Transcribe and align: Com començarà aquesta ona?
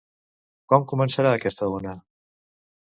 Com 0.73 0.87
començarà 0.93 1.37
aquesta 1.41 1.71
ona? 1.77 1.97